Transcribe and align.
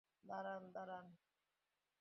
দাঁড়ান, 0.25 0.63
দাঁড়ান! 0.75 1.05